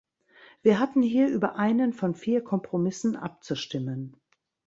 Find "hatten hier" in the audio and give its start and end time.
0.79-1.29